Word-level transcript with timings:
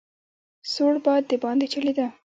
سوړ 0.71 0.93
باد 1.05 1.23
دباندې 1.29 1.67
چلېده. 1.73 2.07